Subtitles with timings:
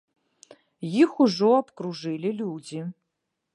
[1.01, 2.81] Іх ужо абкружылі людзі.